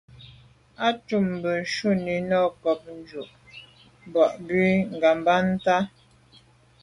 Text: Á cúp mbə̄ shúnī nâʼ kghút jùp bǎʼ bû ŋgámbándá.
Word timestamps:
Á 0.85 0.89
cúp 1.07 1.23
mbə̄ 1.35 1.53
shúnī 1.73 2.15
nâʼ 2.29 2.47
kghút 2.61 2.81
jùp 3.07 3.29
bǎʼ 4.13 4.31
bû 4.45 4.59
ŋgámbándá. 4.95 5.75